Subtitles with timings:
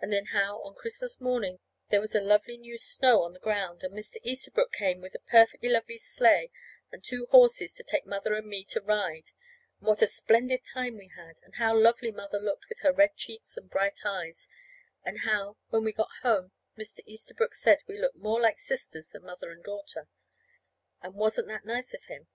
[0.00, 1.58] And then how, on Christmas morning,
[1.90, 4.16] there was a lovely new snow on the ground, and Mr.
[4.22, 6.50] Easterbrook came with a perfectly lovely sleigh
[6.90, 9.32] and two horses to take Mother and me to ride,
[9.78, 13.16] and what a splendid time we had, and how lovely Mother looked with her red
[13.16, 14.48] cheeks and bright eyes,
[15.04, 17.00] and how, when we got home, Mr.
[17.04, 20.08] Easterbrook said we looked more like sisters than mother and daughter,
[21.02, 22.28] and wasn't that nice of him.